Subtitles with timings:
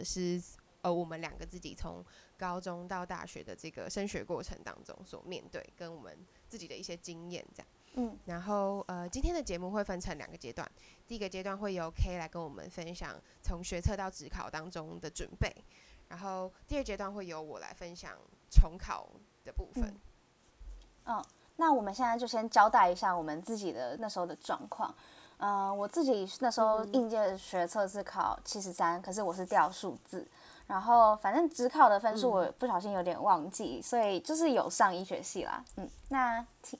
[0.00, 0.40] 的是，
[0.82, 2.02] 呃，我们两个自己从
[2.38, 6.18] 高中到大学的这个升学过程当中所面对，跟我们
[6.48, 7.68] 自己的一些经验，这样。
[7.94, 10.66] 嗯，然后呃，今天的节目会分成两个阶段，
[11.06, 15.52] 第一个阶段会由 K 来跟我们分享从学测到职考当中的准备，
[16.08, 18.16] 然后第二阶段会由我来分享
[18.48, 19.10] 重考
[19.44, 20.00] 的部分。
[21.04, 21.24] 嗯，
[21.60, 24.92] 那我们现在就先交代一下我们自己的那时候的状况。
[25.36, 30.26] 嗯、我自己那时候应届学测是考七十三，可是我是掉数字。
[30.66, 35.62] 然后反正只考的分数我不小心有点忘记，所以就是有上医学系啦。
[35.76, 36.78] 嗯，那挺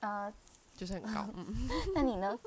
[0.00, 0.32] 呃，
[0.76, 1.54] 就是很高，嗯。
[1.94, 2.38] 那你呢？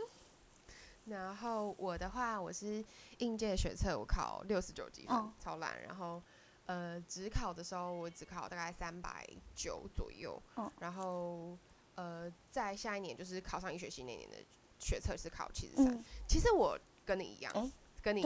[1.06, 2.84] 然后我的话，我是
[3.18, 5.82] 应届学测，我考六十九积分，哦超烂。
[5.86, 6.22] 然后
[6.66, 10.42] 呃，只考的时候我只考大概三百九左右。
[10.56, 11.58] 哦然后
[11.96, 14.38] 呃，在下一年就是考上医学系那年的
[14.80, 15.88] 学测是考七十三。
[15.88, 18.22] 嗯，其实我跟你一样，诶跟你，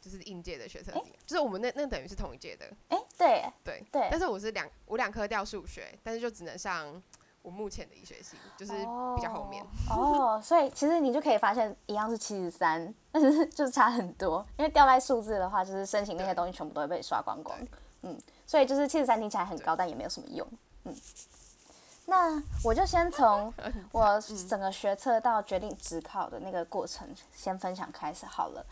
[0.00, 0.90] 就是应届的学测
[1.26, 3.84] 就是我们那那等于是同一届的，哎，对，对。
[3.92, 7.00] 对但是我是两我两科掉数学，但是就只能上
[7.42, 8.72] 我目前的医学系，就是
[9.14, 9.64] 比较后面。
[9.88, 10.36] 哦。
[10.36, 14.44] 哦，所以其实你就可以发现，一样是七十三， 但是就是差很多。
[14.58, 17.56] 因为掉在数字的话，就是申请那些东西全部都会被刷光光。
[18.02, 20.44] 嗯，所以就是七十三听起来很高，但也没有什么用。
[20.84, 20.96] 嗯，
[22.10, 23.54] 那我就先从
[23.92, 28.66] 我整个学测到决定职考的那个过程先分享开始好了。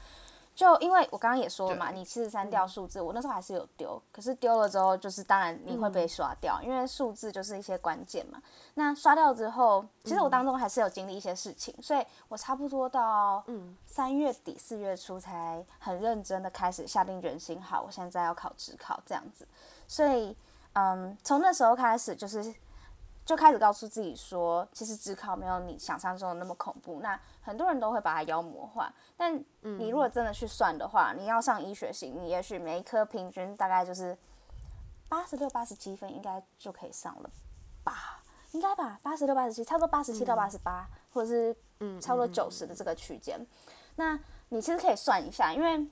[0.57, 8.43] 就因为我刚刚也说了嘛，你七十三掉数字，我那时候还是有丢，可是丢了之后，就是当然你会被刷掉，因为数字就是一些关键嘛。
[8.75, 13.45] 那刷掉之后，其实我当中还是有经历一些事情，所以我差不多到
[13.87, 19.47] 三月底四月初才很认真的开始下定决心，好，我现在要考职考这样子。
[19.87, 20.37] 所以，
[20.73, 22.53] 嗯，从那时候开始就是。
[23.29, 27.01] 就开始告诉自己说，其实职考没有你想象中的那么恐怖。
[27.03, 34.17] 那很多人都会把它妖魔化，但你如果真的去算的话，你要上医学系，你也许每一科平均大概就是
[35.11, 37.29] 八十六、八十七分，应该就可以上了
[37.85, 38.23] 吧？
[38.53, 38.99] 应该吧？
[39.03, 41.55] 八十六、八十七，差不多八十七到八十八，或者是
[42.01, 43.39] 差不多九十的这个区间。
[43.97, 44.19] 那
[44.49, 45.87] 你其实可以算一下，因为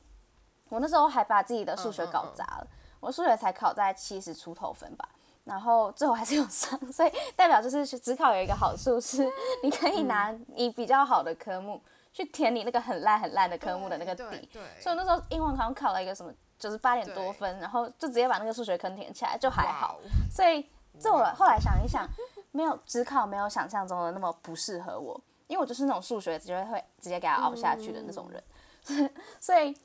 [0.71, 2.67] 我那时候还把自己的数学搞砸了，
[2.99, 5.07] 我数学才考在七十出头分吧。
[5.47, 9.27] 然后最后还是有上， 所以代表就是只考有一个好处是，
[9.63, 11.81] 你可以拿你比较好的科目
[12.13, 14.25] 去填你那个很烂很烂的科目的那个底。
[14.25, 20.01] 对对，所以那时候英文好像考了一个什么就是八点多分，然后就直接把那个数学坑填起来，就还好。
[20.31, 20.69] 所以
[20.99, 22.09] 这我后来想一想，
[22.51, 29.11] 没有只考没有想象中的那么不适合我，因为我就是那种数学直接会直接给它熬下去的那种人。
[29.39, 29.77] 所以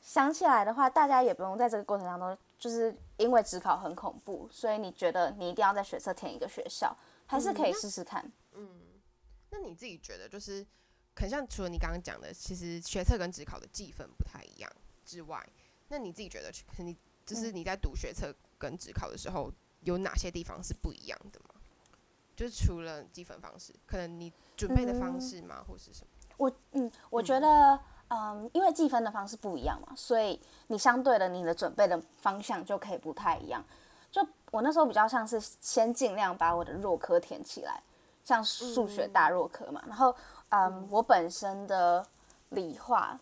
[0.00, 6.96] 想起来的话，大家也不用在这个过程当中，就是因为职考很恐怖，所以你觉得你一定要在学测填一个学校，
[7.26, 8.30] 还是可以试试看。
[8.54, 8.68] 嗯
[9.50, 10.66] 那你自己觉得，就是
[11.14, 14.70] 可能像除了你刚刚讲的，其实学测跟职考的计分不太一样
[15.04, 15.46] 之外，
[15.88, 21.54] 那你自己觉得，可你就是你在读学测跟职考的时候，有哪些地方是不一样的吗？
[22.34, 26.08] 就是除了计分方式，可能你准备的方式吗，或是什么？
[26.38, 27.78] 我嗯，我觉得
[28.14, 33.64] 嗯，因为计分的方式不一样嘛，所以你相对的你的准备的方向就可以不太一样。
[34.10, 37.82] 就我那时候比较像是先尽量把我的弱科填起来，
[38.22, 40.14] 像数学大弱科嘛，然后
[40.50, 42.04] 嗯，我本身的
[42.50, 43.18] 理化，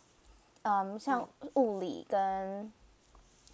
[0.62, 1.24] 嗯，像
[1.54, 2.72] 物理跟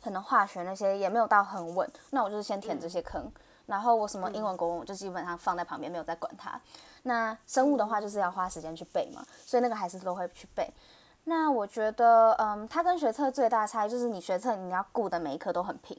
[0.03, 3.31] 可能化学那些也没有到很稳，那我就是先填这些坑。
[3.67, 6.59] 然后我什么英文、国文，我就基本上放在旁边，没有再管它。
[7.03, 10.73] 那生物的话，就是要花时间去背嘛，所以那个还是都会去背。
[11.29, 15.99] 那我觉得，嗯，它跟学测最大差异就是，你学测你要顾的每一科都很平，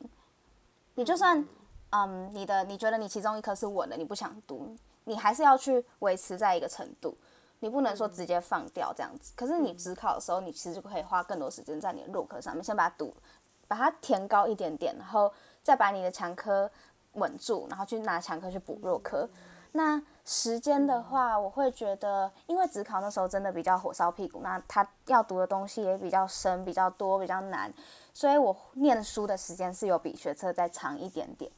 [0.95, 1.45] 你就算，
[1.89, 7.13] 嗯，你的你觉得你其中一科是稳的，你不想读，你还是要去维持在一个程度，
[7.59, 9.33] 你不能说直接放掉这样子。
[9.35, 13.13] 可是你只考的时候，你其实就可以花更多时间在你的弱科上面，先把它读，
[13.68, 15.29] 把它填高一点点，然后
[15.62, 16.71] 再把你的强科
[17.15, 19.27] 稳住，然后去拿强科去补弱科。
[19.77, 27.71] 那时间的话，我会觉得，因为职考那时候真的比较火烧屁股，那他要读的东西也比较深、比较多、比较难，
[28.12, 31.51] 所以我念书的时间是有比学测再长一点点。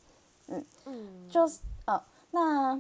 [0.48, 2.76] 嗯嗯，就是呃，那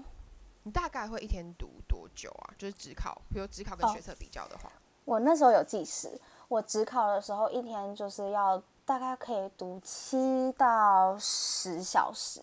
[0.63, 2.53] 你大概会一天读多久啊？
[2.57, 4.69] 就是职考，比如职考跟哦学测比较的话，
[5.05, 6.19] 我那时候有计时，
[6.49, 12.41] 我职考的时候一天就是要大概可以读七到十小时。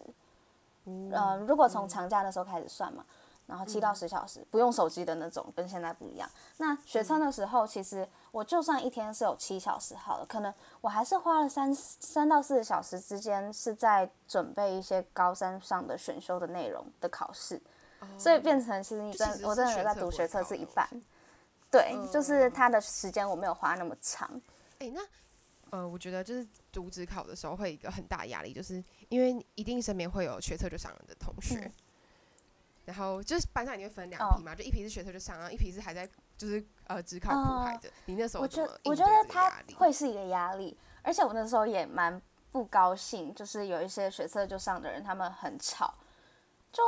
[0.87, 3.05] 嗯、如果从长假的时候开始算嘛，
[3.47, 6.29] 然后七到十小时不用手机的那种，跟现在不一样。
[6.57, 17.61] 那学车的时候，其实我就算一天是有七小时好了，可能我还是花了三三到四个小时之间是在准备一些高三上的选修的内容的考试，
[18.19, 20.89] 所以变成其实你真我真的有在读学测是一半，
[21.71, 24.29] 对，就是他的时间我没有花那么长。
[24.79, 25.01] 哎，那
[25.77, 31.71] 呃，我觉得就是读职考的时候会一个很大压力，就是因为一定身边会有学测就上了的同学。
[32.87, 36.09] 然后就是班上一定会分两批嘛，就一批是学车就上，然后一批是还在
[36.39, 37.91] 就是呃只考苦海的。
[38.07, 42.19] 你那时候我觉得我觉得他会是一个压力，而且我那时候也蛮
[42.53, 45.93] 不高兴，就是有一些学车就上的人，他们很吵，
[46.73, 46.83] 就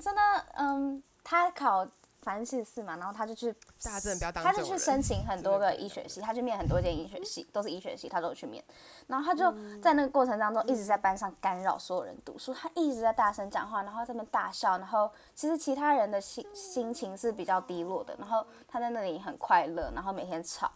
[0.00, 0.22] 真的
[0.54, 1.88] 嗯，他考。
[2.22, 3.52] 反正是四嘛，然后他就去，
[3.82, 8.62] 大家真的不要当他就去申请很多个医学系，他去面很多间医学系，都是医学系，他都有去面。
[9.08, 20.70] 然后他就在那个过程当中一直在班上干扰所有人读书，他一直在大声讲话，然后在那大笑，然后其实其他人的心心情是比较低落的，然后他在那里很快乐，然后每天吵，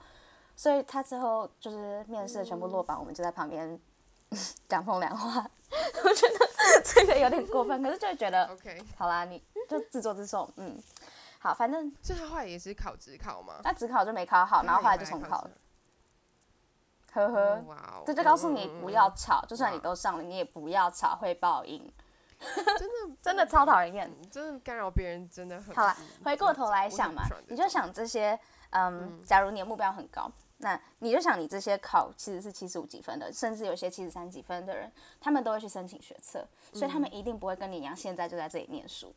[0.56, 3.78] 所以他最后就是面试全部落榜，我们就在旁边
[4.68, 5.48] 讲风凉话，
[6.02, 6.38] 我觉得
[6.84, 10.76] 这个有点过分，可是就会觉得，OK，好啦，你就自作自受，嗯。
[11.38, 13.60] 好，反正这他后来也是考职考嘛？
[13.62, 15.50] 那职考就没考好，然后后来就重考了。
[17.12, 21.90] 呵呵，这就告诉你不要吵，就算你都上了，你也不要吵，会报应。
[22.38, 25.74] 真的真的超讨人厌，真的干扰别人真的很。
[25.74, 28.38] 好了，回过头来想嘛，你就想这些，
[28.70, 39.14] 嗯，假如你的目标很高，那你就想你这些考其实是七十五几分的，甚至有些七十三几分的人，他们都会去申请学测，所以他们一定不会跟你一样，现在就在这里念书。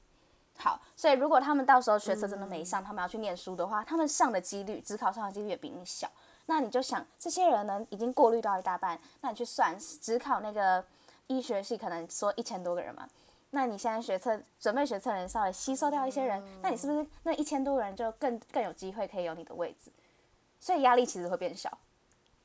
[0.61, 6.11] 好，所以如果他们到时候学车真的没上，他们要去念书的话，他们上的几率，只考上的几率也比你小。
[6.47, 10.83] 那你就想，这些人呢已经过滤到一大半，那你去算，只考那个
[11.27, 13.07] 医学系可能说一千多个人嘛，
[13.51, 19.89] 那你现在学测准备学测人稍微吸收掉一些人，那你是不是那一千多个人就更更有机会可以有你的位置？
[20.59, 21.71] 所以压力其实会变小。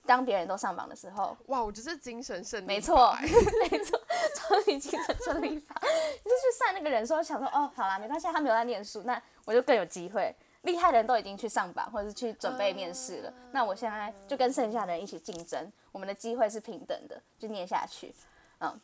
[0.06, 3.16] 当别人都上榜的时候，哇，我觉得精神胜利没错，
[3.70, 3.98] 没错，
[4.34, 5.74] 超级精神胜利法。
[5.82, 5.88] 你
[6.24, 10.34] 就去算那个人说，想说哦，好啦，没关系，他没有在念书，那我就更有机会。
[10.62, 18.14] 厉害的人都已经去上榜，或者是去准备面试了，那我现在就跟剩下的人一起竞争，我们的机会是平等的，就念下去。
[18.60, 18.80] 嗯，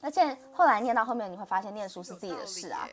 [0.00, 2.88] 而且后来念到后面，你会发现念书是自己的事啊。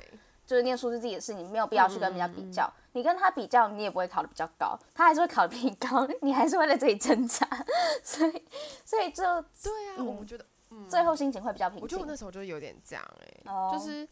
[0.52, 2.70] 就是念书是自己的事，你没有必要去跟人家比较。
[2.92, 7.48] 你跟他比较，你也不会考的比较高，他还是会考的比你高， 你还是会在这里挣扎。
[8.04, 8.46] 所以，
[8.84, 9.24] 所以就
[9.64, 10.46] 对啊，我觉得，
[10.90, 11.84] 最后心情会比较平静。
[11.84, 14.06] 我觉得我那时候就有点这样哎，就是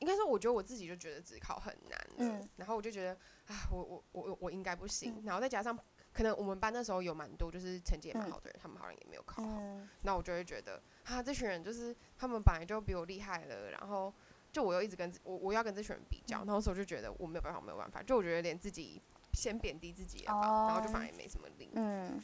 [0.00, 3.12] 应该说，我觉得我自己就觉得自己考很难嗯，然后我就觉得
[3.46, 5.22] 啊，我我我我应该不行。
[5.24, 5.78] 然后再加上
[6.12, 9.62] 可能我们班那时候有蛮多就是成绩也蛮好的人，他们好像也没有考好。
[10.02, 14.12] 那我就会觉得啊，这群人就是他们本来就比我厉害了，然后。
[14.52, 18.02] 就我又一直跟我我要跟这群人比较，然后时候就觉得我没有办法，没有办法。
[18.02, 19.00] 就我觉得连自己
[19.32, 20.32] 先贬低自己吧，
[20.66, 21.70] 然后就反而也没什么力。
[21.74, 22.22] 嗯，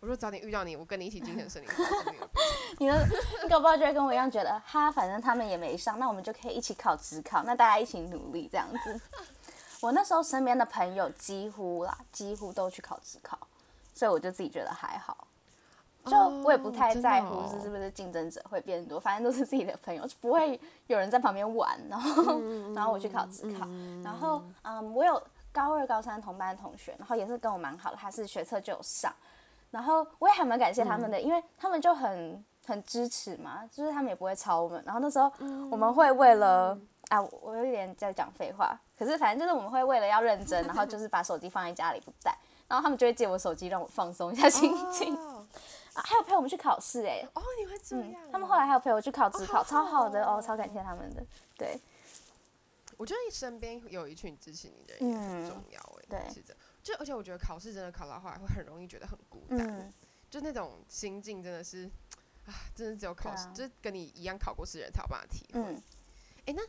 [0.00, 1.66] 我说早点遇到你，我跟你一起精神胜利。
[2.78, 2.94] 你呢？
[3.42, 9.00] 你搞不好就会跟我一样觉得，哈，反正他们也没上，那我们就可以一起考职考，那大家一起努力这样子。
[9.80, 13.38] 我那时候身边的朋友几乎啦，几乎都去考职考，
[13.94, 15.26] 所以我就自己觉得还好。
[16.04, 21.78] 就我也不太在乎是是不是竞争者会变多，反正都是自己的朋友，就不会有人在旁边玩。
[21.88, 22.40] 然后，
[22.74, 23.66] 然后我去考职考，
[24.02, 29.12] 然后嗯，我有高二、高三同班同学，然后也是跟我蛮好的，他是学测就有上，
[29.70, 34.82] 然后我也还蛮感谢他们的，因为他们就很很支持嘛，就是他们也不会吵我们。
[34.84, 35.30] 然后那时候
[35.70, 36.76] 我们会为了
[37.10, 45.16] 啊，我有点在讲废话，可是反正就是我们会为了要认真，然后就是把手机放在家里不带，然后他们就会借我手机让我放松一下心情。
[45.94, 47.22] 啊，还有陪我们去考试哎！
[47.34, 48.32] 哦，你会这样？
[48.32, 51.22] 他们后来还有陪我去考职考，超好的哦，超感谢他们的。
[51.56, 51.78] 对，
[52.96, 56.04] 我觉得你身边有一群支持你的人也很重要哎。
[56.08, 56.56] 对，是的。
[56.82, 59.92] 就而且我觉得考试真的考到后来会很容易觉得很孤单，
[60.30, 61.84] 就那种心境真的是
[62.46, 65.60] 啊，真的只有考试，就是跟你一样考过试的人才有办法体会。
[66.46, 66.62] 哎，那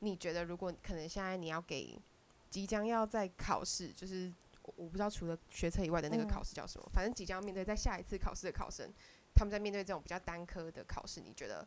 [0.00, 1.98] 你觉得如果可能现在你要给
[2.50, 4.30] 即将要在考试，就是。
[4.76, 8.90] 我不知道除了学测以外的那个考试叫什么，反正即将面对在下一次考试的考生，
[9.34, 11.66] 他们在面对这种比较单科的考试，你觉得，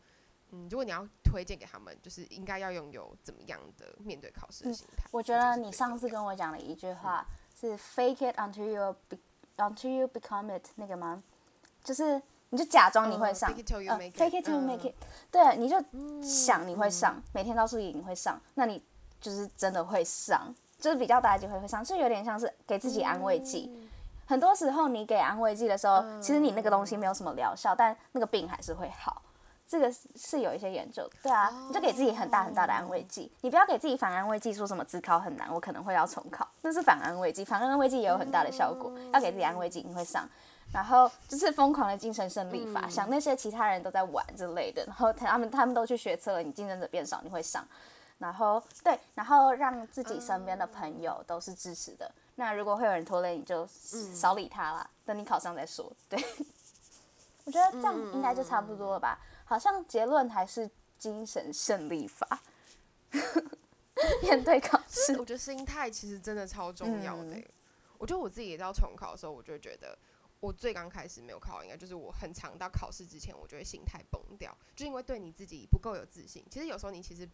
[0.52, 5.08] 嗯，如果你要推荐给他们，就是应该要拥有怎么样的面对考试的心态？
[5.12, 7.26] 我觉得你上次跟我讲的一句话
[7.60, 9.18] 是 “fake it until you be
[9.58, 11.24] until you become it” 那个吗？
[11.84, 14.96] 就是你就假装你会上，fake it till you make it，
[15.32, 15.78] 对，你就
[16.22, 18.84] 想你会上，每天告诉你你会上，那你
[19.22, 20.54] 就是真的会上。
[20.86, 23.76] 就是比较大的机会会上，就有点像是给自己安慰剂。
[24.28, 29.20] 很多时候你给安慰剂的时候，其实你那个东西没有什么疗效，但那个病还是会好。
[29.68, 40.30] 这个是有一些研究，对啊，你就给自己很大很大的安慰剂，你不要给自己反安慰剂，说什么自考很难，我可能会要重考，那是反安慰剂，反安慰剂也有很大的效果，要给自己安慰剂，你会上，
[40.72, 47.68] 然后就是疯狂的精神胜利法，想那些其他人都在玩之类的，然后他们他们都去学车了，你竞争者变少，你会上，
[48.26, 56.20] 然后对，然后让自己身边的朋友都是支持的，那如果会有人拖累，你就少理他啦，等你考上再说，对，
[57.46, 59.20] 我觉得这样应该就差不多了吧。
[59.46, 60.68] 好像结论还是
[60.98, 62.42] 精神胜利法，
[64.24, 67.42] 面对考试，我觉得心态其实真的超重要的。
[68.00, 69.96] 我觉得我自己也要重考的时候，我就觉得
[70.40, 76.44] 我最刚开始没有考，应该就是我很常到考试之前，我就会心态崩掉，就因为对你自己不够有自信。
[76.50, 77.30] 其实有时候你其实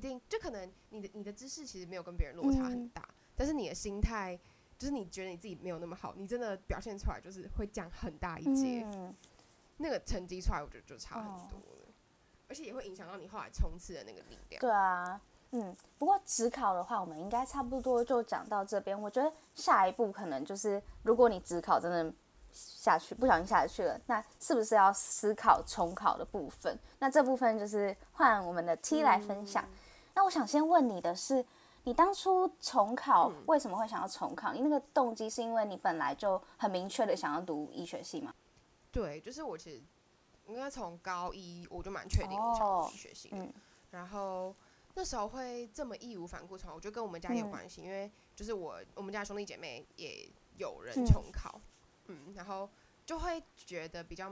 [0.00, 4.38] 定，就可能你的你的知识其实没有跟别人落差很大，但是你的心态
[4.78, 8.86] 就是你觉得你自己没有那么好，你真的表现出来就是会降很大一截。
[9.82, 11.88] 那个成绩出来，我觉得就差很多了，
[12.48, 14.60] 而且也会影响到你后来冲刺的那个力量。
[14.60, 15.18] 对啊，
[15.52, 19.00] 嗯，不过职考的话，我们应该差不多就讲到这边。
[19.00, 22.12] 我觉得下一步可能就是，如果你职考真的
[22.52, 26.78] 下去，不小心下去了，那是不是要思考重考的部分？
[26.98, 29.66] 那这部分就是换我们的 T 来分享。
[30.20, 31.42] 那我想先问你的是，
[31.84, 34.52] 你当初重考为什么会想要重考？
[34.52, 38.34] 你那个动机是因为你本来就很明确的想要读医学系吗？
[38.92, 39.82] 对，就是我其实
[40.46, 43.48] 应该从高一我就蛮确定我想去学系的，
[43.92, 44.54] 然后
[44.92, 51.58] 那时候会这么义无反顾重，我觉得跟我们家也有关系，因为就是我我们家兄弟姐妹也有人重考，
[52.08, 52.68] 嗯，然后
[53.06, 54.30] 就会觉得比较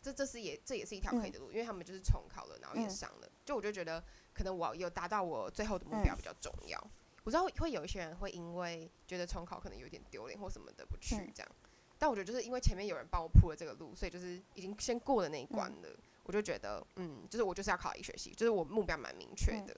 [0.00, 4.02] 这这是也这也是一条可以的路，因为他们就是重考了，然后也上了，就我就觉得
[4.32, 6.78] 可能我有达到我最后的目标比较重要。
[7.24, 11.52] 我知道会有一些人会因为觉得重考可能有点丢脸或什么的不去这样。
[11.98, 15.88] 但我觉得就是因为前面有人帮我铺了这个路，所以就是已经先过了那一关了。
[16.22, 19.76] 我就觉得，嗯，就是我就是要考医学系，就是我目标蛮明确的，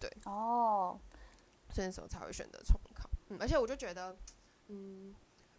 [0.00, 0.10] 对。
[0.24, 0.98] 哦。
[1.70, 3.10] 所以那时候才会选择重考。
[3.28, 4.16] 嗯，而且我就觉得，
[4.68, 5.14] 嗯，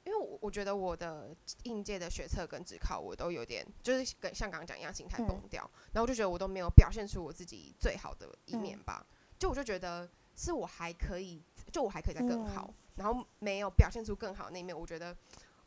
[0.10, 1.30] 因为我我觉得我的
[1.64, 5.62] 应届的学测跟职考我都有点，就是跟像刚刚讲一样，心态崩掉。
[5.94, 9.06] 然后我就觉得我都没有表现出我自己最好的一面吧。
[9.38, 14.76] 就我就觉得是我还可以，就我还可以再更好，然后没有表现出更好的那一面。
[14.78, 15.16] 我觉得。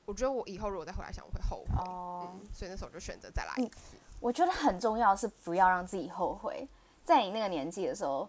[0.05, 1.71] 我觉得我以后如果再回来想，我会后悔。
[1.87, 3.95] 哦，所以那时候就选择再来一次。
[4.19, 6.69] 我觉得很重要是不要让自己后悔，
[7.05, 8.29] 在你那个年纪的时候，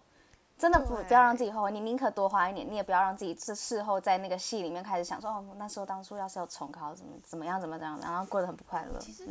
[0.56, 1.72] 真的不不要让自己后悔。
[1.72, 8.98] 你宁可多花一点，你也不要让自己事事后在那个戏里面开始想说，哦，那时候当初要是有重考，怎么怎么样，怎么怎样，然后过得很不快乐。
[8.98, 9.28] 其实，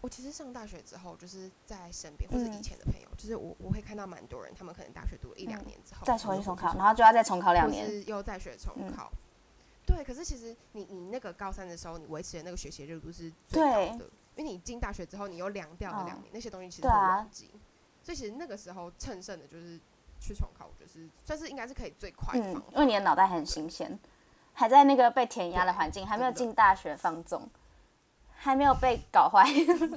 [0.00, 9.10] 我其实上大学之后，就是在身边或是以前的朋友，就是我我会看到蛮多人，他们可能大学读了一两年之后再重新重考，然后就要再重考两年，又再学重考。
[9.86, 14.04] 对，可是其实你你那个高三的时候，你维持的那个学习热度是最高的，
[14.36, 17.50] 因为你进大学之后，你又凉掉了两年，那些东西其实会忘记，
[18.02, 19.80] 所以其实那个时候趁胜的就是
[20.20, 23.98] 去重考，我觉得是算是应该是可以最快的方法，因为你的脑袋很新鲜，
[24.52, 27.48] 还在那个被填压的环境，还没有进大学放纵，
[28.34, 29.44] 还没有被搞坏。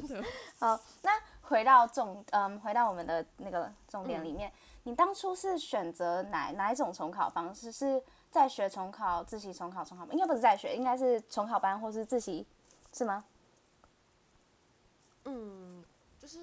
[0.59, 1.11] 好，那
[1.41, 4.51] 回到重，嗯，回到我们的那个重点里面，
[4.83, 7.71] 你当初是选择哪哪一种重考方式？
[7.71, 12.45] 是在学重考、自习重考、重考班，应该不是在学，应该是重考班或是自习，
[12.93, 13.25] 是吗？
[15.25, 15.83] 嗯，
[16.19, 16.39] 就是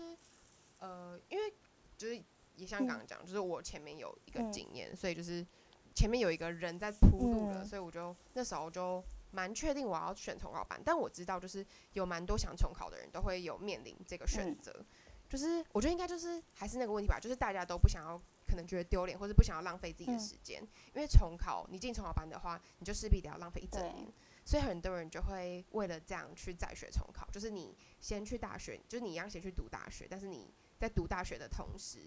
[0.81, 1.53] 呃，因为
[1.97, 2.23] 就是
[2.59, 5.47] 也像刚刚讲，就是我前面有一个经验，所以就是
[5.95, 10.81] 前面有一个人在铺路了，所以我就那时候就蛮确定我要选重考班。
[10.85, 14.85] 但我知道，就是有蛮多想重考的人都会有面临这个选择，
[15.29, 18.21] 就是我觉得应该就是还是那个问题吧，就是大家都不想要。
[18.49, 20.59] 可能觉得丢脸，或者不想要浪费自己的时间，
[20.95, 24.11] 因为重考，你进重考班的话，你就势必得要浪费一整年，
[24.43, 31.99] 所以很多人就会为了这样去再学重考，就是你先去大学，就是你一样先去读大学，但是你在读大学的同时，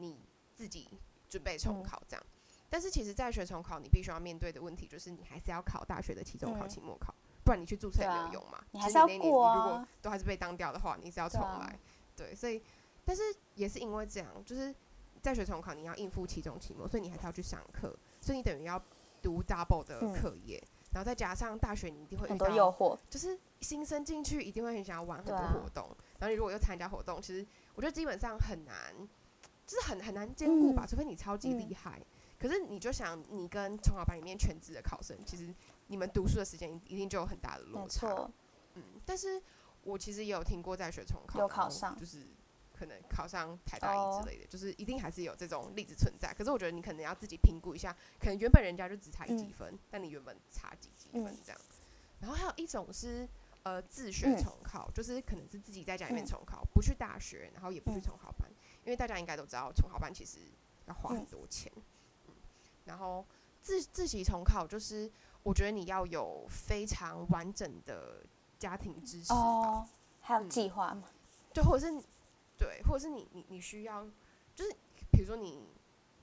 [0.00, 0.18] 你
[0.54, 0.88] 自己
[1.28, 2.26] 准备重考这样。
[2.68, 7.14] 但是其实在学重考，你必须要面对的问题就是，你还是要考大学的期中考、期末考，
[7.44, 8.58] 不然你去注册也没有用嘛。
[8.72, 9.54] 你还是要过啊。
[9.56, 11.78] 如果都还是被当掉的话，你是要重来。
[12.16, 12.62] 对，所以，
[13.04, 13.22] 但是
[13.54, 14.74] 也是因为这样，就是。
[15.22, 18.82] 在学重考，你要应付期中、期末，所以你还是要去上课，所以你等于要
[19.20, 20.58] 读 double 的课业，
[20.92, 28.96] 然后再加上大学，你一定会很多诱惑，就是新生进去一定会很想要玩很多活动，然后你如果又参加活动，其实我觉得基本上很难，
[29.70, 32.00] 就是很很难兼顾吧，除非你超级厉害。
[32.38, 35.54] 可是你就想，你跟重考班里面全职的考生，其实
[35.86, 38.28] 你们读书的时间一定就有很大的落差。
[38.74, 39.40] 嗯，但是
[39.82, 42.26] 我其实也有听过在学重考，有考上，就是。
[42.72, 46.32] 可能考上台大一之类的，就是一定还是有这种例子存在。
[46.32, 51.60] 可是我觉得你可能要自己评估一下，可能原本人家就只差一几分，但你原本差几几分这样。
[52.20, 53.28] 然后还有一种是，
[53.64, 58.49] 呃自学重考，就是可能是自己在家里面重考，不去大学，然后也不去重考班，
[58.84, 60.38] 因为大家应该都知道重考班其实
[60.86, 61.70] 要花很多钱。
[62.26, 62.34] 嗯，
[62.84, 63.24] 然后
[63.62, 65.10] 自自习重考就是
[65.42, 68.24] 我觉得你要有非常完整的
[68.58, 69.88] 家庭支持哦，
[70.20, 71.04] 还有计划吗？
[71.52, 72.02] 对，或者是
[72.56, 74.04] 对，或者是你你你需要，
[74.54, 74.70] 就是
[75.10, 75.66] 比如说你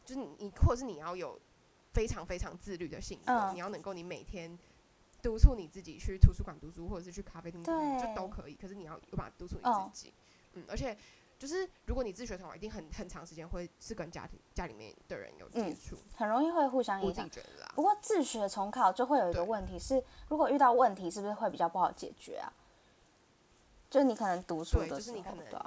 [0.05, 1.39] 就是你你，或者是你要有
[1.93, 4.57] 非常非常自律的性格，你要能够你每天。
[5.19, 8.53] 督促你自己去图书馆读书，或者是去咖啡厅读书，就都可以。
[8.53, 10.13] 可是你要有办法督促你自己，
[10.53, 10.95] 嗯，而且
[11.39, 17.29] 就是如果你自学的话，一定很很长时间会是跟家庭家里面的人有接触，很容易会互相影响。
[17.75, 22.51] 不过自学重考就会有一个问题是，如果遇到问题，是不是会比较不好解决啊？
[23.89, 25.59] 就你可能读书的时候，对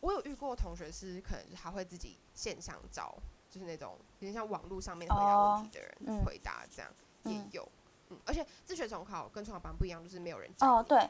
[0.00, 3.14] 我有遇过同学是可能他会自己线上找，
[3.50, 6.90] 就是那种有点像网络上面回答问题的人回答，这样
[7.24, 7.62] 也有。
[8.10, 10.76] 嗯而且自学重考跟重考班不一样，就是没有人教。
[10.76, 11.08] 哦，对。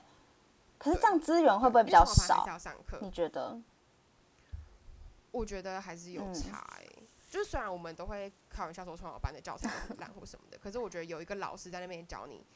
[0.79, 2.45] 可是这样资源会不会比较少？
[2.47, 3.61] 要上课，你觉得？
[5.31, 7.09] 我觉得还是有差诶。
[7.29, 12.47] 就是虽然我们都会开玩笑说重考班的教材很烂或什么的，可是我觉得有一个老师在那边教你，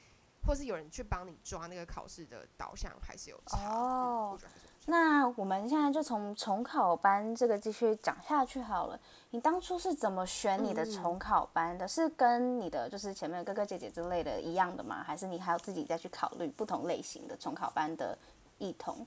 [0.47, 3.59] 或是有人去帮你抓那个考试的导向，还是有差。
[3.69, 4.39] 哦。
[4.87, 8.99] 那我们现在就从重考班这个继续讲下去好了。
[9.31, 11.87] 你当初是怎么选你的重考班的？
[11.87, 15.03] 是跟你的就是前面哥哥姐姐之类的一样的吗？
[15.03, 18.17] 还是你还要自己再去考虑不同类型的重考班的
[18.57, 19.07] 异同？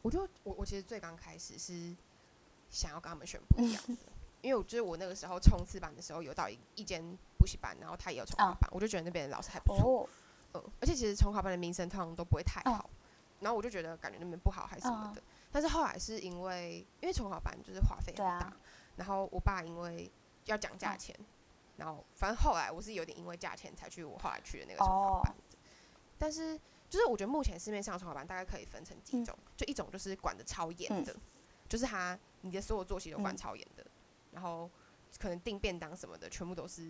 [0.00, 1.94] 我就我我其实最刚开始是
[2.70, 3.96] 想要跟他们选不一样的，
[4.40, 7.02] 因为我觉得我那个时候冲刺班的时候有到一一间
[7.36, 10.08] 补习班，然后他也有重考班，我就觉得那边的老师还不错。
[10.54, 12.88] 嗯，而且其实重考班的名声通常都不会太好。
[13.40, 18.56] 然后我就觉得感觉那边不好还是什么的，但是后来是因为因为重考班就是花费很大，
[18.96, 20.10] 然后我爸因为
[20.46, 21.14] 要讲价钱，
[21.76, 25.34] 然后反正后来我是有点因为价钱才去我后来去的那个重考班，
[26.16, 26.58] 但是
[26.88, 31.14] 就是我觉得目前市面上重考班大概可以分成几种，就一种就是管的超严的，
[31.68, 33.86] 就是他你的所有作息都管超严的，
[34.32, 34.70] 然后
[35.18, 36.82] 可能订便当什么的全部都是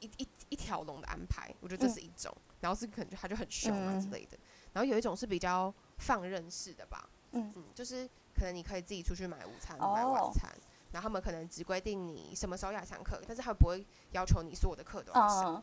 [0.00, 4.36] 一一一条龙的安排，我觉得这是一种，然后是可能他就很凶啊之类的，
[4.72, 5.72] 然后有一种是比较。
[6.02, 10.50] 放任式的吧，嗯嗯，就是可能你可以自己出去买午餐、买晚餐，
[10.90, 15.62] 然后他们可能只规定你什么时候要上课，但是他不会要求你所有的课都要上，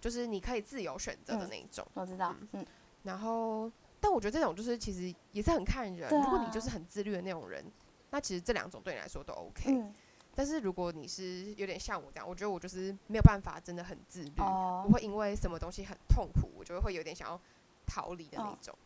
[0.00, 1.86] 就是你可以自由选择的那一种。
[1.94, 2.66] 我知道，嗯。
[3.04, 7.64] 然后，但我觉得这种就是其实也是很看人，如果你就是很自律的那种人，
[8.10, 9.70] 那其实这两种对你来说都 OK。
[9.72, 9.94] 嗯。
[10.34, 17.40] 但是如果你是有点像我这样，我觉得我就是没有办法真的很自律，我会因为什么东西很痛苦，我就会有点想要
[17.86, 18.76] 逃离的那种。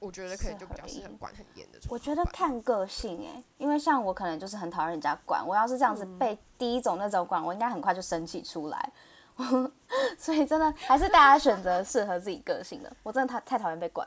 [0.00, 1.78] 我觉得可能就比较适合管很严的。
[1.88, 8.92] 我觉得看个性哎，因为像我可能就是很讨厌人家管，我要是这样子被第一种那种管，我应该很快就生气出来。
[10.18, 12.96] 所以真的还是大家选择适合自己个性的。
[13.02, 14.06] 我真的太太讨厌被管。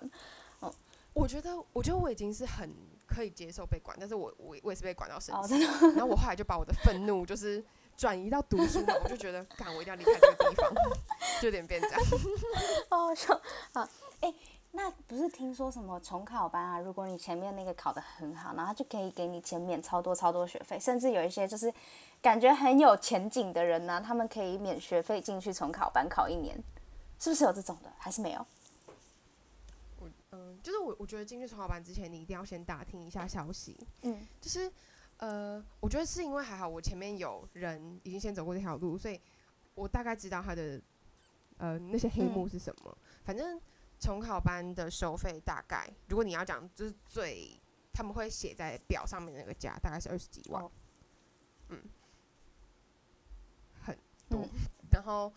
[0.62, 0.74] 嗯，
[1.14, 2.70] 我觉得我觉得我已经是很
[3.08, 5.60] 可以接受被管，但是我我我也是被管到生气。
[5.96, 7.64] 然后我后来就把我的愤怒就是
[7.96, 10.74] 转移到读书嘛，我就觉得，干我一定要离开这个地方，
[11.42, 12.02] 就有点变这样。
[12.92, 13.42] 哦，说
[13.74, 13.88] 好，
[14.22, 14.34] 哎。
[14.74, 16.80] 那不是听说什么重考班啊？
[16.80, 21.72] 如果你前面那个考得很好，然后就可以给你减免超多超多学费，甚至有一些就是
[22.22, 26.56] 感觉很有前景的人呢，他们可以免学费进去重考班考一年，
[27.20, 27.92] 是不是有这种的？
[27.98, 28.46] 还是没有？
[30.00, 33.76] 我嗯，就是我我觉得进去重考班之前，你一定要先打听一下消息。
[34.04, 34.72] 嗯，就是
[35.18, 39.20] 呃，我觉得是因为还好我前面有人已经先走过这条路，所以
[39.76, 40.82] 我大概知道他的
[41.58, 42.98] 呃那些黑幕是什么。
[43.26, 43.60] 反正。
[44.02, 47.56] 重考班的收费大概，如果你要讲就是最，
[47.94, 50.68] 他们会写在表上面那个价，大概是二十几万，
[51.70, 51.84] 嗯，
[53.86, 53.96] 很
[54.28, 54.44] 多。
[54.92, 55.32] 然后，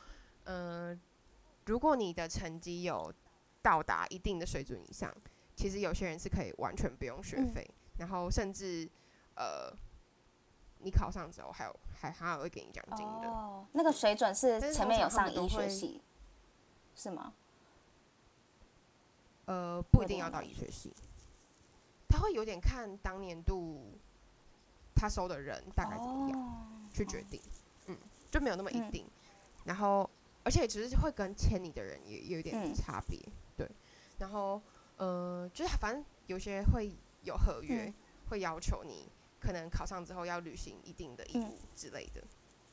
[0.44, 0.98] 嗯，
[1.66, 3.12] 如果你的成绩有
[3.60, 5.14] 到达一定的水准以上，
[5.54, 8.90] 其实有些人是可以完全不用学费，然后甚至
[9.34, 9.70] 呃，
[10.78, 13.28] 你考上之后还有还还有会给你奖金的。
[13.28, 16.02] 哦，那个水准是前面有上医学系，
[16.96, 17.34] 是吗？
[19.46, 20.92] 呃，不一定要到医学系，
[22.08, 23.98] 他会有点看当年度
[24.94, 27.40] 他收的人大概怎么样去决定，
[27.86, 27.96] 嗯，
[28.30, 29.06] 就没有那么一定。
[29.64, 30.08] 然后，
[30.44, 33.18] 而且只是会跟签你的人也有一点差别，
[33.56, 33.70] 对。
[34.18, 34.62] 然后，
[34.96, 36.90] 呃，就是反正有些会
[37.22, 37.92] 有合约，
[38.30, 42.24] 会要求你可能考上之后要履行一定的义务之类的，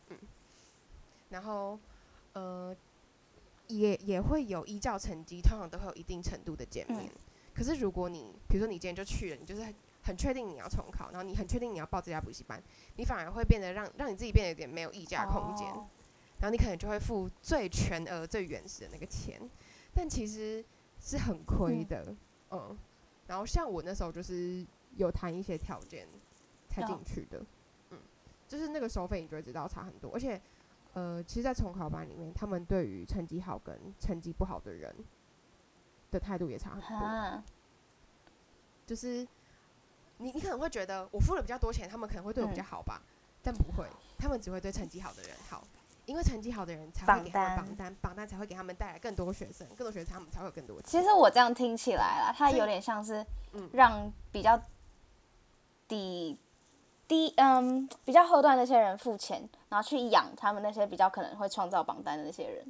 [0.07, 0.17] 嗯。
[1.29, 1.77] 然后，
[2.34, 2.75] 呃。
[3.79, 7.12] 也也会有依照成绩，通常都会有一定程度的减免。
[7.53, 9.62] 可是如果你，比如说你今天就去了，你就是
[10.03, 12.62] 很确定你要重考，然后你很确定你要报这家补习班，
[12.95, 15.67] 你反而会变得让让你自己变得有点没有议价空间，
[16.39, 19.41] 然后你可能就会付最全额、最原始的那个钱。
[19.93, 20.63] 但其实
[20.99, 22.15] 是很亏的，
[22.51, 22.77] 嗯。
[23.27, 26.07] 然后像我那时候就是有谈一些条件
[26.67, 27.45] 才进去的，
[27.91, 27.99] 嗯，
[28.47, 30.41] 就是那个收费你就会知道差很多，而且
[30.93, 34.93] 呃，其实，在重考班里面，他们对于成绩好跟成绩不好的人
[36.12, 37.43] 的态度也差很多，
[38.86, 39.27] 就是
[40.17, 43.01] 你你可能会觉得我付了比较多钱，他们可能会对我比较好吧，
[43.41, 45.63] 但不会，他们只会对成绩好的人好。
[46.08, 50.82] 因为成绩好的人才会给他们榜单，榜单才会给他们带来更多学生，更多学生他们才会有更多。
[50.82, 53.25] 其实我这样听起来啦，它有点像是
[53.71, 54.60] 让比较
[55.88, 56.38] 低
[57.12, 62.65] 低嗯比较后段那些人付钱，然后去养他们那些比较可能会创造榜单的那些人，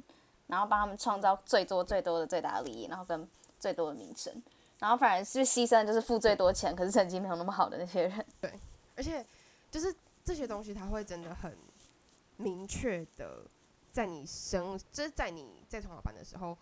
[0.48, 3.28] 然后帮他们创造最多最多的最大的利益，然后跟
[3.60, 4.34] 最多的名声，
[4.80, 8.26] 然后反而是牺牲就是付最多钱，可是成绩没有那么好的那些人。
[8.40, 8.52] 对，
[8.96, 9.24] 而且
[9.70, 11.56] 就是这些东西，他会真的很。
[12.38, 13.44] 明确的，
[13.92, 16.56] 在你生，就是在你在从小班的时候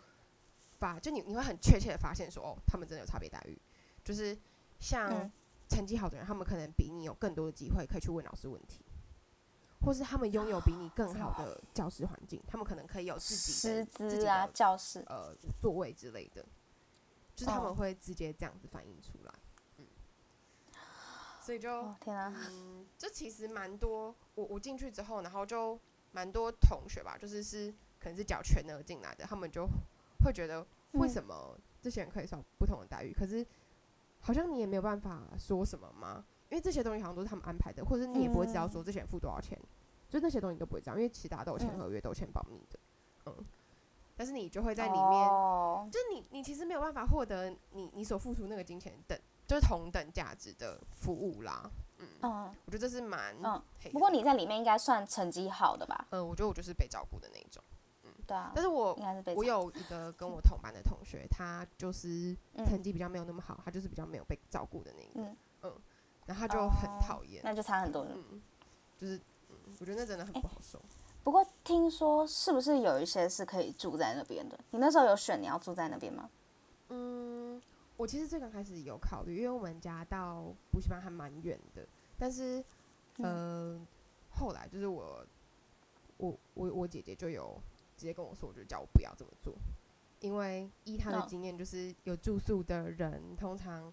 [0.79, 3.59] 发，就你你会很确切的发现说，哦，他们真的有差别待遇，
[4.05, 4.37] 就是
[4.79, 5.31] 像
[5.71, 8.85] 成绩好的人，他们可能比你有更多的机会可以去问老师问题，
[9.81, 16.45] 或是他们拥有比你更好的教室环境，他们可能可以有自己师资啊，教室呃座位之类的，
[17.35, 19.33] 就是他们会直接这样子反映出来。
[19.79, 19.87] 嗯
[21.43, 24.15] 所以就天啊，嗯，这其实蛮多。
[24.35, 25.81] 我我进去之后，然后就
[26.13, 29.67] 蛮多同学吧，就是是可能是缴全额进来的，他们就
[30.23, 33.13] 会觉得为什么这些人可以受不同的待遇？
[33.13, 33.45] 可是
[34.21, 36.25] 好像你也没有办法说什么吗？
[36.49, 39.59] 因为这些东西好像都是他们安排的，或者你也不会知道说这些人付多少钱，
[40.09, 42.79] 就那些东西都不会知道，因为其他都有签合约，都签保密的。
[43.27, 43.37] 嗯，
[44.17, 45.29] 但是你就会在里面，
[45.91, 49.19] 就是你你其实没有办法获得你你所付出那个金钱等。
[49.47, 56.07] 就是同等价值的服务啦，嗯，我觉得这是蛮，嗯，不过你在里面应该算成绩好的吧？
[56.11, 57.80] 嗯，我觉得我就是被照顾的那种，嗯，
[58.31, 58.53] 对啊。
[58.55, 58.97] 但是我
[59.35, 65.77] 我有一个跟我同班的同学，他就是成绩比较没有那么好，他就是比较没有被照顾的那个，嗯，
[66.27, 68.41] 然后他就很讨厌，那就差很多了，嗯，
[68.97, 69.17] 就是，
[69.49, 70.81] 嗯，我觉得那真的很不好受。
[71.25, 74.59] 不过听说是不是有一些是可以住在那边的？
[74.71, 76.31] 你那时候有选你要住在那边吗？
[76.91, 77.61] 嗯。
[77.97, 82.65] 我其实最刚开始有考虑，因为我们家到补习班还蛮远的，但是，
[83.19, 83.79] 呃，
[84.31, 85.23] 后来就是我，
[86.17, 87.61] 我我我姐姐就有
[88.01, 89.55] 直接跟我说，我就叫我不要这么做，
[90.21, 93.93] 因为依他的经验，就是有住宿的人通常，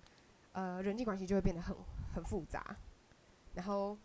[0.53, 1.75] 呃，人际关系就会变得很
[2.13, 2.77] 很复杂，
[3.53, 3.97] 然后，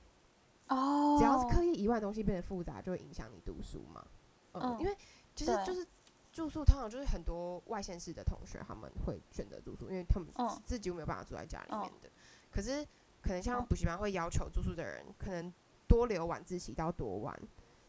[0.69, 4.05] 哦，只要是课业以外的东西变得复杂，就会影响你读书嘛，
[4.55, 4.97] 嗯，因为
[5.35, 5.87] 其实就是。
[6.33, 10.27] 住宿通常就是很多外县市的同学他们会选择住宿，因为他们
[10.65, 12.11] 自己又没有办法住在家里面的。
[12.51, 12.83] 可是
[13.21, 15.53] 可能像补习班会要求住宿的人可能
[15.87, 17.39] 多留晚自习到多晚，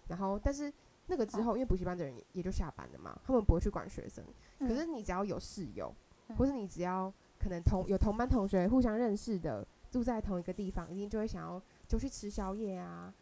[0.10, 0.70] 然后但是
[1.08, 4.24] 那个之后，因为补习班的人也就下班了嘛，他们不会去管学生。
[4.60, 5.94] 可是你只要有室友，
[6.38, 13.14] 或是你只要可能同有同班同学互相认识的住在同一个地方，一定就会想要就去吃宵夜啊，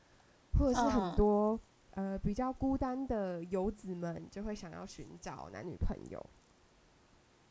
[0.59, 1.59] 或者是很多。
[1.93, 6.25] 呃，比较孤单的游子们就会想要寻找男女朋友，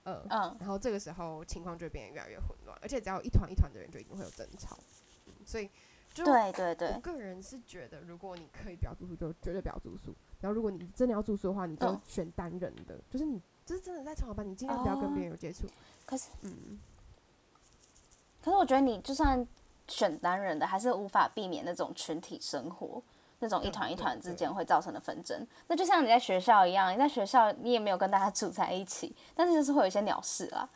[0.04, 4.78] 呃，嗯，然后这个时候情况就会变得越来越混乱，而且只要一团一团的人，就一定会有争吵，
[5.26, 5.68] 嗯，所以，
[6.14, 10.14] 对对对，我个人是觉得，如果你可以不要住宿，就绝对不要住宿。
[10.40, 15.66] 然后，如果你真的要住宿的话，你就选单人的，就是你就是真的在床班，你尽量不要跟别人有接触。
[16.04, 16.78] 可是，嗯，
[18.42, 19.46] 可是我觉得你就算
[19.88, 23.02] 选单人的，还是无法避免那种群体生活。
[23.42, 30.68] 那种一团一团之间会造成的纷争，那就像你在学校一样，你在学校你也没有跟大家住在一起，但是就是会有一些鸟事啦。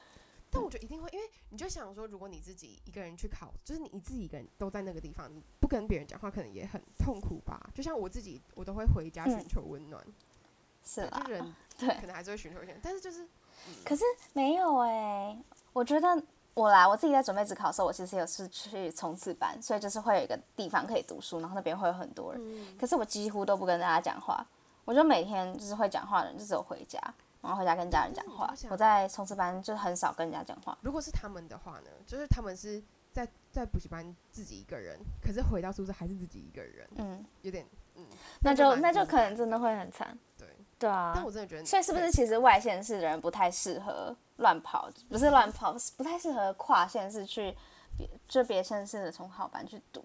[0.54, 7.68] 但我觉得一定会，因为你就想说，如果你自己一个人去考，就是你自己一个人都在那个地方，你不跟别人讲话，可能也很痛苦吧。
[7.74, 10.02] 就像我自己，我都会回家寻求温暖。
[10.84, 13.28] 是啦，就人 对，可能还是会寻求一些，但是就是，
[13.84, 15.36] 可是没有哎，
[15.72, 16.22] 我觉得。
[16.56, 22.76] 我啦，我自己在准备职考的时候，我其实有是去冲刺班，所以就是会有一个地方可以读书，然后那边会有很多人。
[22.78, 24.46] 可是我几乎都不跟大家讲话，
[24.84, 27.00] 我就每天就是会讲话的人就只有回家，
[27.44, 28.52] 然后回家跟家人讲话。
[28.70, 30.76] 我在冲刺班就很少跟人家讲话。
[30.80, 38.04] 如果是他们的话呢，就是他们是在在补习班自己一个人，可是回到宿舍还是自己一个人，嗯，有点嗯，
[38.40, 40.18] 那就那就可能真的会很惨。
[40.36, 44.16] 对对啊，但我真的觉得，所以是不是其实外县市的人不太适合？
[44.38, 47.56] 乱跑不是乱跑，不太适合跨县市去
[47.96, 50.00] 别就别县市的重考班去读，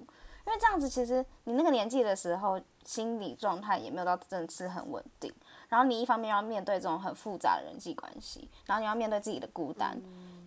[0.45, 5.33] 因为这样子其实你那个年纪的时候心理状态也没有到真的是很稳定，
[5.69, 9.97] 然后你一方面要面对这种很复杂的人际关系，然后你要面对自己的孤单，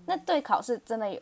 [0.07, 1.21] 那对考试真的有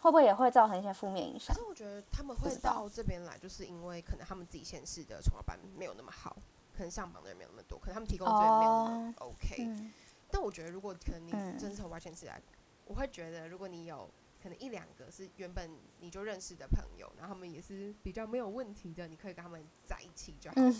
[0.00, 1.54] 会不会也会造成一些负面影响？
[1.54, 6.36] 可是我觉得他们会到这边来，就是因为可能他们自己县市的重考班没有那么好，
[6.76, 9.90] 可能上榜的人没有那么多，可能他们提供资源没有那么 OK。
[10.30, 12.42] 但我觉得如果可能你嗯真是从外县市来，
[12.84, 14.10] 我会觉得如果你有
[14.42, 20.72] 可能一两个是原本你就认识的朋友，然后他们也是比较没有问题的，你可以跟他们在一起就好了。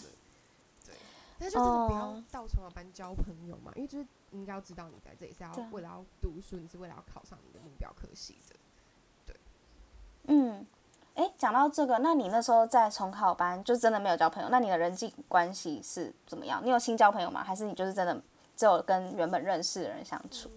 [1.38, 8.56] 但是就真的不要哦到从小班交朋友嘛，因为就是你应该要知道你在这里是要为了要读书，你是为了要考上你的目标科系的。
[9.26, 9.36] 对
[10.28, 10.66] 嗯，
[11.14, 14.48] 哎，讲到这个，那你那时候在重考班就真的没有交朋友？
[14.48, 16.64] 那你的人际关系是怎么样？
[16.64, 17.44] 你有新交朋友吗？
[17.44, 18.22] 还是你就是真的
[18.56, 20.50] 只有跟原本认识的人相处？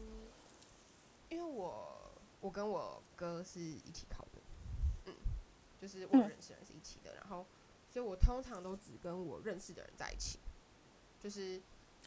[1.29, 4.41] 因为我我跟我哥是一起考的，
[5.05, 5.13] 嗯，
[5.79, 7.45] 就是我认识的人是一起的，然后
[7.87, 10.39] 所以我通常都只跟我认识的人在一起，
[11.19, 11.61] 就是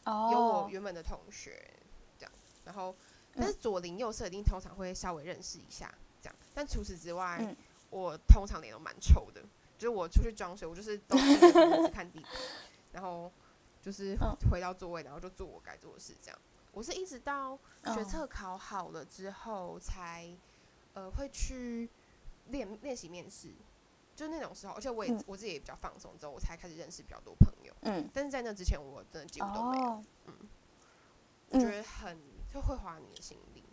[0.05, 1.69] 哦，有我原本的同学
[2.17, 2.31] 这样，
[2.65, 2.95] 然后
[3.35, 7.55] 但是左邻右舍一定通常会稍微认识一下这样，但除此之外，嗯。
[7.89, 9.39] 我通常脸都蛮臭的，
[9.77, 12.31] 就是我出去装水，我就是都低着头只看地板，
[12.91, 13.31] 然后
[13.83, 14.35] 就是嗯。
[14.49, 16.39] 回到座位，然后就做我该做的事这样。
[16.71, 20.27] 我是一直到学哦测考好了之后才，
[20.95, 21.87] 呃，会去
[22.47, 23.49] 练练习面试，
[24.15, 27.73] 就那种时候，而且我也、嗯我自己也比较放松之后，我才开始认识比较多朋友。
[27.81, 29.85] 嗯，但是在那之前，我真的几乎都没有。
[29.85, 30.03] 哦，
[31.49, 32.17] 我觉嗯得很
[32.53, 33.63] 就会花你的心力。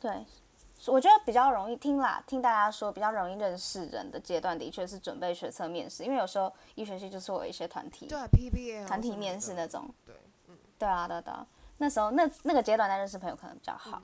[0.00, 0.24] 对，
[0.86, 10.14] 我觉得比较容易听啦，听大家说比较容易认识人的阶段，的确是准备学测面试，因为有时候一学期就是我有一些团体对啊，PBL 团体面试那种，对，
[10.48, 11.46] 嗯，对啊，对啊对啊，
[11.78, 14.02] 那时候那那个阶段在认识朋友可能比较好。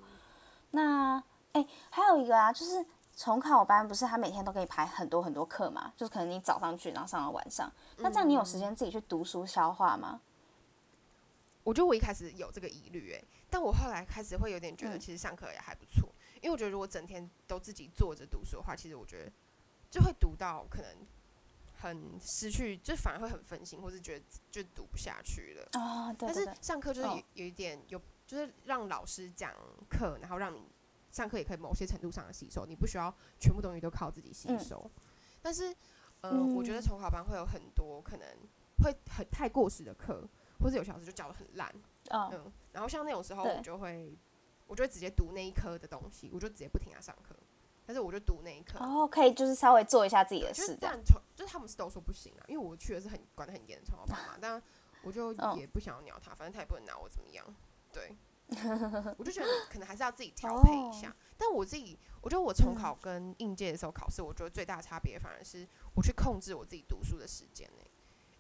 [0.71, 2.85] 那哎、还有一个啊，就是
[3.19, 5.93] 重考班不是他每天都给你排很多很多课嘛？
[5.97, 10.21] 就是可能你早上去，然后上到晚上，那这样你有时间自己去读书消化吗？
[11.65, 16.09] 我觉得我一开始有这个疑虑，哎，但我后来开始会有点觉得，嗯其实上课也还不错，
[16.41, 19.33] 因为我觉得如果整天都自己坐着读书的话，其实我觉得
[19.91, 20.89] 就会读到可能
[21.77, 25.69] 很失去，就反而会很分心，或是觉得就读不下去了。
[25.81, 29.53] 哦，对但是上课就是有一点有，就是让老师讲
[29.91, 30.63] 课，然后让你
[31.19, 34.89] 上课也可以某些程度上的吸收，你不需要全部东西都靠自己吸嗯收。
[35.43, 35.75] 但是，
[36.21, 38.27] 呃，嗯我觉得重考班会有很多可能
[38.85, 40.23] 会很太过时的课，
[40.61, 41.69] 或者有些老师就教的很烂，
[42.11, 44.17] 哦，嗯，然后像那种时候，我就会
[44.69, 47.35] 我就会直接读那一科的东西，我就直接不停他上课，
[47.85, 48.79] 但是我就读那一科。
[48.79, 50.95] 哦，可以就是稍微做一下自己的就是事，这样。
[50.95, 54.63] 这样重，就是他们是都说不行啊，因为我去的是很管的很严的重考班嘛，但
[55.03, 57.45] 我就 嗯也不想要鸟他，反正他也不能拿我怎么样，
[57.93, 58.17] 对，
[59.19, 61.15] 我就觉得可能还是要自己调配一下。
[61.37, 67.85] 但我自己，我觉得我重考跟应届的时候考试，我觉得最大的差别反而是我去控制我自己读书的时间呢、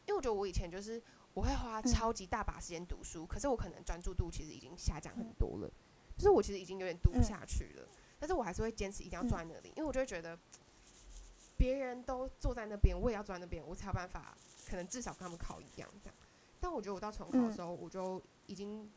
[0.07, 1.01] 因为我觉得我以前就是
[1.35, 5.71] 我会花超级大把时间读书，可是我可能专注度其实已经下降很多了，
[6.16, 10.37] 就是我其实已经有点读不下去了，但是我还是会坚持一定要坐在那里，因为我就会觉得
[11.57, 14.37] 别人都坐在那边，我也要坐在那边，我才有办法，
[14.68, 16.14] 可能至少跟他们考一样这样。
[16.59, 18.90] 但我觉得我到重考的时候，我就已经，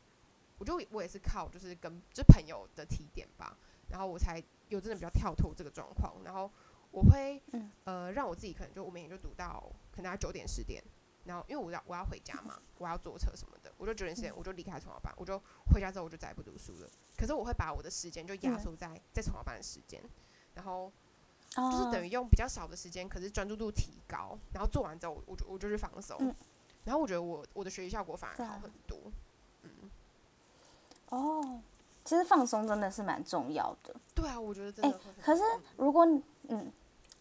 [0.62, 3.58] 我就我也是靠就是跟就朋友的提点吧，
[3.90, 4.38] 然后我才
[4.70, 6.52] 有真的比较跳脱这个状况，然后
[6.92, 7.72] 我会、嗯。
[7.86, 10.84] 呃让我自己可能就我每天就读到可能大概九点十点，
[11.24, 15.42] 然后因为我要我要回家嘛，我要坐车什么的，我就九点十点我就离开重考班，我就
[15.74, 16.88] 回家之后我就再也不读书了。
[17.18, 20.00] 可是我会把我的时间就压缩在在重考班的时间，
[20.54, 20.94] 然后
[21.50, 26.36] 就是等于于用比较少的时间，可是专注度提高，然后做完之后我我就我就去放松，嗯。
[26.84, 29.12] 然后我觉得我我的学习效果反而好很多。
[31.12, 31.62] 哦，
[32.04, 33.96] 其实放松真的是蛮重要的。
[34.14, 35.44] 对啊，我觉得真哎的会很、可是
[35.78, 36.72] 如果你嗯，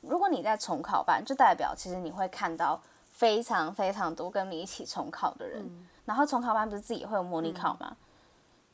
[0.00, 2.80] 如果你在重考班，就代表其实你会看到
[3.12, 5.62] 非常非常多跟你一起重考的人。
[5.62, 7.96] 嗯然后重考班不是自己会有模拟考吗？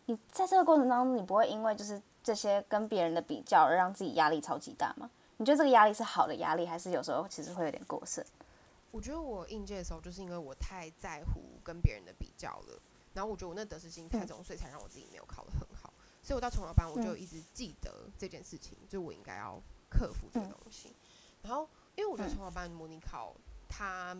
[0.06, 5.10] 你在这个过程当中，你不会因为就是这些跟别人的比较而让自己压力超级大吗？
[5.36, 8.24] 你觉得这个压力是好的压力，还是有时候其实会有点过剩？
[8.90, 12.80] 我觉得我应届的时候，就是因为我太在乎跟别人的比较了，
[13.16, 15.90] 然后我觉得我那得失心太重，所以才让我自己没有考得很好。
[16.22, 17.18] 所以我到重考班，我就嗯。
[17.18, 20.50] 一直记得这件事情，就我应该要克服这个嗯。
[20.50, 20.94] 东西。
[21.42, 22.34] 然后，因为我觉得嗯。
[22.34, 23.34] 重考班模拟考
[23.70, 24.14] 它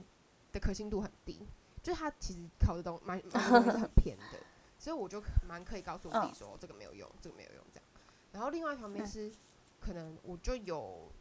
[0.50, 1.46] 的可信度很低，
[1.82, 4.38] 就是它其实考的东蛮蛮多东西是很偏的，
[4.78, 7.85] 所以我就蛮可以告诉我自己说、这个没有用，这个没有用这样。
[8.32, 9.06] 然后另外一方面嗯。
[9.06, 9.30] 是，
[9.78, 11.12] 可能我就有，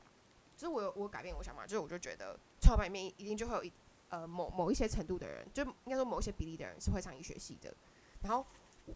[0.56, 3.74] 就是我有我改变我想法，就是我就觉得重考班里面一定就会有一
[4.22, 7.74] 呃某某一些程度的人，就应该说某一些比例的人是会上医学系的。
[8.22, 8.46] 然后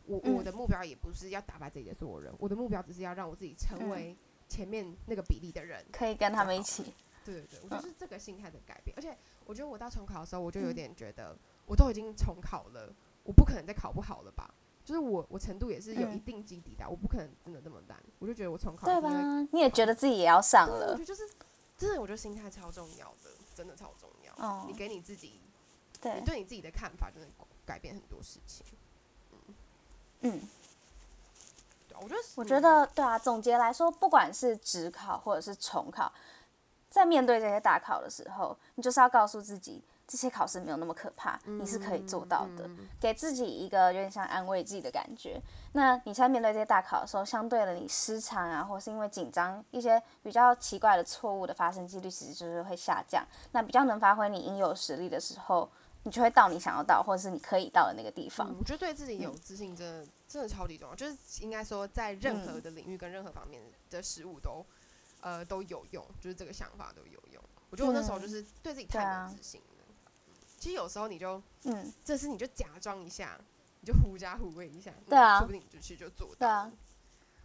[0.06, 4.16] 我我嗯的目标也不是要打败自己的所有人，我的目标只是要让我自己成嗯为
[4.48, 5.86] 前面那个比例的人。
[5.92, 6.94] 可以跟他们一起。
[7.26, 8.96] 对对对，我就是这个心态的改变。
[8.96, 12.92] 而且我觉得我到重考的时候，我就有嗯点觉得，我都已经重考了，
[13.24, 14.52] 我不可能再考不好了吧？
[14.84, 18.02] 就是我我程度也是有嗯一定基底的，我不可能真的这么烂。
[18.18, 19.12] 我就觉得我重考对吧？
[19.52, 21.30] 你也觉得自己也要上了，我觉了得，就是
[21.78, 24.19] 真的，我觉得心态超重要的，真的超重要。
[24.40, 25.40] 哦你给你自己，
[26.02, 26.26] 对你。
[26.26, 27.30] 对你自己的看法，就能
[27.66, 28.66] 改变很多事情。
[30.22, 30.42] 嗯，
[31.88, 36.12] 对啊我觉得我觉得对啊，总结来说，不管是职考或者是重考，
[36.90, 42.68] 在面对这些大考的时候，你就是要告诉自己，这些考试没有那么可怕，你是可以做到的，
[43.00, 45.40] 给自己一个有点像安慰剂的感觉。
[45.74, 53.24] 那你在面对这些大考的时候，相对的你失常啊，或是因为紧张，一些比较奇怪的错误的发生几率其实就是会下降。
[53.52, 55.70] 那比较能发挥你应有实力的时候，
[56.02, 58.56] 你就会到你想要到，或者是你可以到的那个地方嗯。
[58.58, 60.96] 我觉得对自己有自信，真的、真的超级重要。
[60.96, 64.66] 就是应该说，在任何的领域跟任何方面的事物都，
[65.22, 66.04] 呃，都有用。
[66.20, 67.44] 就是这个想法都有用。
[67.70, 69.68] 我觉得我那时候就是对自己太没自信了。
[70.60, 73.40] 其实有时候你就，嗯，这次你就假装一下，
[73.82, 75.40] 你就狐假虎威一下，对啊。
[75.40, 76.36] 说不定你就去就做到。
[76.40, 76.72] 对啊。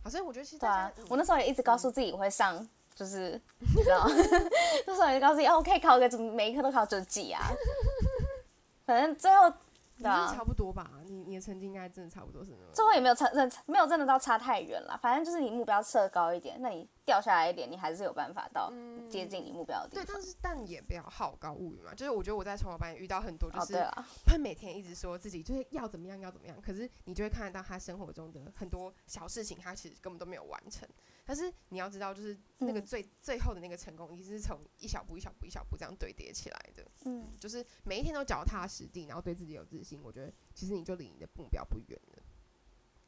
[0.03, 0.66] 好，所以我觉得其实
[1.09, 3.40] 我那时候也一直告诉自己我会上，就是
[3.77, 4.07] 你知道，
[4.87, 7.42] 那时候也告诉自己，哦，我可以考个每一科都考九几啊。
[8.85, 9.50] 反正最后，
[9.99, 10.91] 对啊差，不多吧？
[11.05, 12.67] 你你的成绩应该真的差不多是那种。
[12.75, 14.99] 最后也没有差，真没有真的到差太远了。
[15.01, 18.73] 反正就是你目标设高一点，那你掉下来一点，你还是有办法到
[19.09, 21.95] 接近你目标的地对，但是但也不要好高骛远嘛。
[21.95, 23.87] 就是我觉得我在重考班也遇到很多，就哦，是
[24.27, 30.89] 他每天一直说自己就是要怎么样要怎么样，可是你就会看得到他生活中的很多小事情，他其实根本都没有完成。
[31.25, 36.87] 但是你要知道，就是那个嗯最、最后的那个成功，一定是从一小步一小步一小步这样堆叠起来的。
[37.05, 42.23] 嗯，就是每一天都脚踏实地，然后对自己有自信，我觉得其实你就离你的目标不远了。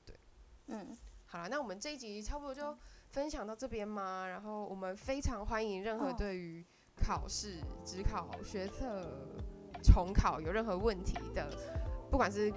[0.05, 0.17] 对
[0.69, 2.77] 嗯，好了，那我们这一集差不多就
[3.11, 4.27] 分享到这边嘛。
[4.27, 6.65] 然后我们非常欢迎任何哦对于
[6.97, 9.29] 考试、职考、学测、
[9.83, 11.51] 重考有任何问题的，
[12.11, 12.51] 不管是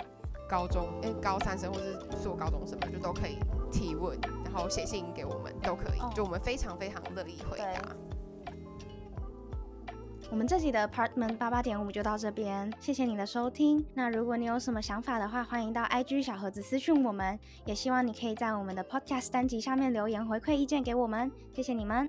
[0.47, 3.37] 高中诶、高三生或是做高中生们，就都可以
[3.71, 4.17] 提问，
[4.51, 7.95] 然后写信给我们都可以，哦就我们非常非常乐意回答。
[10.31, 13.83] 我们这集的 Apartment 八八点五就到这边，谢谢你的收听。
[13.95, 22.07] 那如果你有什么想法的话，欢迎到 IG 小盒子私讯我们，也希望你可以在我们的 Podcast 单集下面留言回馈意见给我们，谢谢你们。